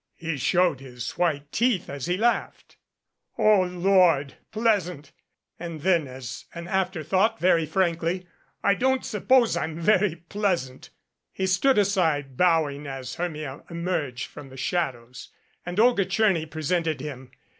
[0.15, 2.75] He showed his white teeth as he laughed.
[3.37, 4.33] "Oh, Lord!
[4.51, 5.11] Pleasant!"
[5.59, 8.25] And then as an afterthought, very frankly,
[8.63, 10.89] "I don't suppose I am very pleasant!"
[11.31, 15.29] He stood aside bowing as Hermia emerged from the shadows
[15.67, 17.29] and Olga Tcherny presented him.